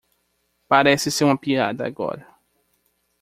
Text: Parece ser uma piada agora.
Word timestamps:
Parece 0.67 1.11
ser 1.11 1.25
uma 1.25 1.37
piada 1.37 1.85
agora. 1.85 2.27